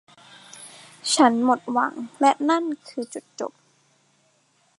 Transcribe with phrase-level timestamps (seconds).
[1.15, 3.53] ฉันหมดหวังและนั่นคือจุดจบ